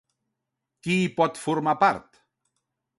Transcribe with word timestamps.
Qui 0.87 0.97
hi 1.03 1.13
pot 1.21 1.39
formar 1.45 1.79
part? 1.87 2.23